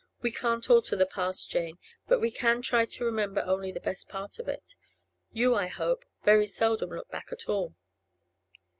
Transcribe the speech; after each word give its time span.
'We 0.23 0.31
can't 0.31 0.67
alter 0.67 0.95
the 0.95 1.05
past, 1.05 1.51
Jane, 1.51 1.77
but 2.07 2.19
we 2.19 2.31
can 2.31 2.63
try 2.63 2.85
to 2.85 3.05
remember 3.05 3.43
only 3.45 3.71
the 3.71 3.79
best 3.79 4.09
part 4.09 4.39
of 4.39 4.47
it. 4.47 4.73
You, 5.31 5.53
I 5.53 5.67
hope, 5.67 6.05
very 6.23 6.47
seldom 6.47 6.89
look 6.89 7.09
back 7.11 7.27
at 7.31 7.47
all. 7.47 7.75